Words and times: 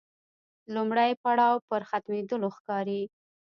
لومړی 0.75 1.11
پړاو 1.21 1.55
پر 1.69 1.81
ختمېدلو 1.89 2.47
ښکاري. 2.57 3.01